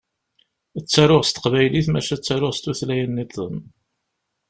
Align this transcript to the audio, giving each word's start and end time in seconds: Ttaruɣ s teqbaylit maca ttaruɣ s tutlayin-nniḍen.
Ttaruɣ 0.83 1.21
s 1.25 1.29
teqbaylit 1.31 1.87
maca 1.91 2.15
ttaruɣ 2.17 2.51
s 2.53 2.59
tutlayin-nniḍen. 2.59 3.57